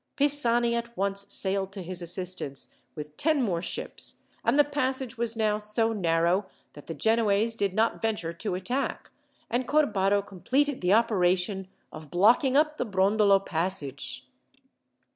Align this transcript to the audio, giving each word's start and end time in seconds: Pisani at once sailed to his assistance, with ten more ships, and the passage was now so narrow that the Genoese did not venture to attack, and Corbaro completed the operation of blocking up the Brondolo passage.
Pisani 0.15 0.73
at 0.73 0.97
once 0.97 1.31
sailed 1.31 1.71
to 1.73 1.83
his 1.83 2.01
assistance, 2.01 2.73
with 2.95 3.17
ten 3.17 3.39
more 3.39 3.61
ships, 3.61 4.23
and 4.43 4.57
the 4.57 4.63
passage 4.63 5.15
was 5.15 5.37
now 5.37 5.59
so 5.59 5.93
narrow 5.93 6.47
that 6.73 6.87
the 6.87 6.95
Genoese 6.95 7.53
did 7.53 7.75
not 7.75 8.01
venture 8.01 8.33
to 8.33 8.55
attack, 8.55 9.11
and 9.47 9.67
Corbaro 9.67 10.23
completed 10.23 10.81
the 10.81 10.91
operation 10.91 11.67
of 11.91 12.09
blocking 12.09 12.57
up 12.57 12.77
the 12.77 12.85
Brondolo 12.87 13.37
passage. 13.39 14.27